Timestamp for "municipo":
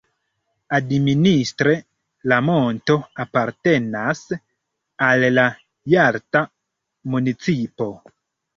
7.17-7.93